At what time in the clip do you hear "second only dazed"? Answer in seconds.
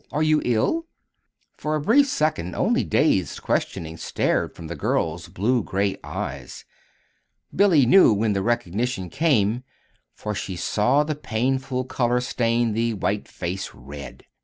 2.07-3.43